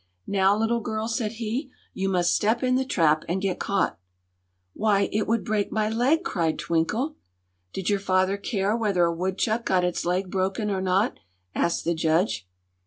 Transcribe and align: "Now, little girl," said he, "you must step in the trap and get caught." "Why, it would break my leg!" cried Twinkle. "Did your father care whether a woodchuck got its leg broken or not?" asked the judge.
"Now, 0.25 0.57
little 0.57 0.79
girl," 0.79 1.07
said 1.07 1.33
he, 1.33 1.69
"you 1.93 2.09
must 2.09 2.35
step 2.35 2.63
in 2.63 2.73
the 2.73 2.83
trap 2.83 3.23
and 3.29 3.39
get 3.39 3.59
caught." 3.59 3.99
"Why, 4.73 5.07
it 5.11 5.27
would 5.27 5.45
break 5.45 5.71
my 5.71 5.89
leg!" 5.91 6.23
cried 6.23 6.57
Twinkle. 6.57 7.17
"Did 7.71 7.87
your 7.87 7.99
father 7.99 8.35
care 8.37 8.75
whether 8.75 9.03
a 9.05 9.13
woodchuck 9.13 9.63
got 9.63 9.85
its 9.85 10.03
leg 10.03 10.31
broken 10.31 10.71
or 10.71 10.81
not?" 10.81 11.19
asked 11.53 11.85
the 11.85 11.93
judge. 11.93 12.47